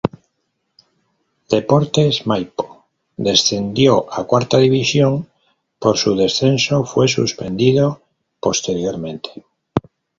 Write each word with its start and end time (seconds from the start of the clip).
Deportes 1.53 2.25
Maipo 2.25 2.87
descendió 3.17 4.11
a 4.11 4.23
Cuarta 4.25 4.57
División 4.57 5.27
pero 5.79 5.93
su 5.95 6.15
descenso 6.15 6.85
fue 6.85 7.07
suspendido 7.07 8.01
posteriormente. 8.39 9.45